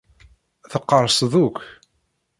Teqqerseḍ 0.71 1.33
akk! 1.45 1.57